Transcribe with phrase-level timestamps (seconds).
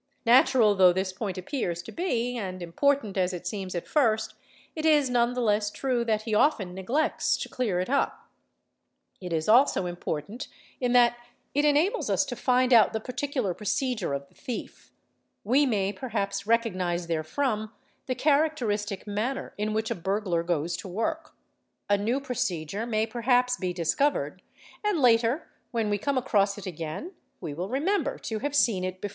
[0.25, 4.33] Natural though this point appears to be and important as it seems at first,
[4.75, 8.27] it is none the less true that he often neglects to clear it up;
[9.21, 10.47] it is also important
[10.79, 11.17] in that
[11.53, 14.89] it enables us to find out the particular procedure of the thiet;
[15.43, 17.71] we may perhaps recognise therefrom
[18.07, 21.35] the cha_ racteristic manner in which a burglar goes to work,
[21.87, 24.41] a new procedure may perhaps be discovered,
[24.83, 28.99] and later, when we come across it again, we will remember to have seen it
[28.99, 29.09] before.